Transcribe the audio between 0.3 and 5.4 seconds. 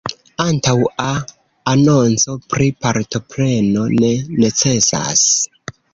Antaŭa anonco pri partopreno ne necesas.